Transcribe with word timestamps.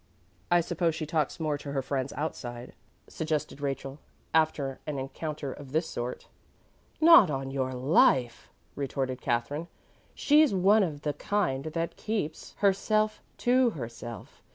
"I 0.49 0.61
suppose 0.61 0.95
she 0.95 1.05
talks 1.05 1.39
more 1.39 1.59
to 1.59 1.73
her 1.73 1.83
friends 1.83 2.11
outside," 2.13 2.73
suggested 3.07 3.61
Rachel, 3.61 3.99
after 4.33 4.79
an 4.87 4.97
encounter 4.97 5.53
of 5.53 5.73
this 5.73 5.87
sort. 5.87 6.27
"Not 6.99 7.29
on 7.29 7.51
your 7.51 7.71
life," 7.71 8.49
retorted 8.75 9.21
Katherine. 9.21 9.67
"She's 10.15 10.55
one 10.55 10.81
of 10.81 11.01
the 11.03 11.13
kind 11.13 11.65
that 11.65 11.97
keeps 11.97 12.55
herself 12.57 13.21
to 13.37 13.69
herself. 13.77 14.41